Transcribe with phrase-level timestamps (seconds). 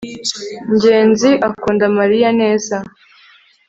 [0.73, 2.29] ngenzi akunda mariya?
[2.41, 2.75] neza